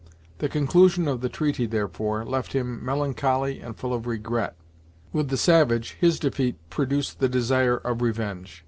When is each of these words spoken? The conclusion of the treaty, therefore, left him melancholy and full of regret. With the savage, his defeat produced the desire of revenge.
The 0.39 0.49
conclusion 0.49 1.07
of 1.07 1.21
the 1.21 1.29
treaty, 1.29 1.67
therefore, 1.67 2.25
left 2.25 2.53
him 2.53 2.83
melancholy 2.83 3.59
and 3.59 3.77
full 3.77 3.93
of 3.93 4.07
regret. 4.07 4.55
With 5.13 5.29
the 5.29 5.37
savage, 5.37 5.95
his 5.99 6.17
defeat 6.19 6.55
produced 6.71 7.19
the 7.19 7.29
desire 7.29 7.77
of 7.77 8.01
revenge. 8.01 8.59